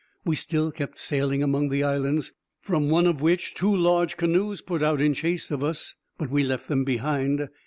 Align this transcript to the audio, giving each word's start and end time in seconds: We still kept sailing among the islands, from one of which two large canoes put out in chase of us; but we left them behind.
We 0.25 0.35
still 0.35 0.71
kept 0.71 0.97
sailing 0.97 1.43
among 1.43 1.69
the 1.69 1.83
islands, 1.83 2.31
from 2.59 2.89
one 2.89 3.05
of 3.05 3.21
which 3.21 3.53
two 3.53 3.75
large 3.75 4.17
canoes 4.17 4.59
put 4.59 4.81
out 4.81 4.99
in 4.99 5.13
chase 5.13 5.51
of 5.51 5.63
us; 5.63 5.93
but 6.17 6.31
we 6.31 6.41
left 6.43 6.67
them 6.69 6.83
behind. 6.83 7.47